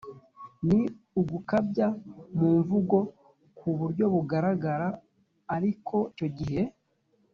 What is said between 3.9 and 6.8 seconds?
bugaragara ariko icyo gihe